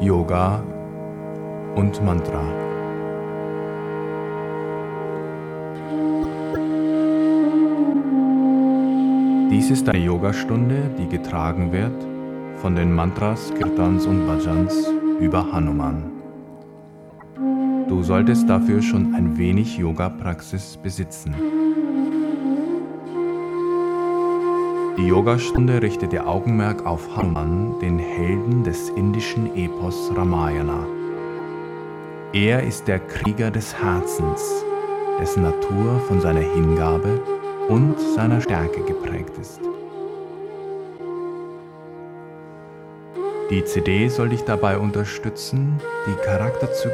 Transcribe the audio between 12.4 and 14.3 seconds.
von den Mantras, Kirtans und